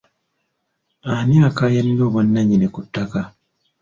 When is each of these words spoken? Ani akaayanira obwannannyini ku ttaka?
Ani 1.13 1.35
akaayanira 1.49 2.01
obwannannyini 2.05 2.67
ku 2.73 2.79
ttaka? 2.85 3.21